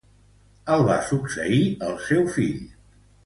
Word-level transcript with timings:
El 0.75 0.85
va 0.87 0.95
succeir 1.09 1.59
el 1.91 1.95
seu 2.09 2.25
fill. 2.39 2.65